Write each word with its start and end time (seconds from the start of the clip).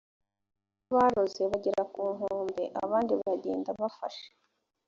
bamwe 0.93 0.93
baroze 1.09 1.41
bagera 1.51 1.81
ku 1.93 2.01
nkombe 2.15 2.63
abandi 2.83 3.11
bagenda 3.23 3.69
bafashe 3.79 4.27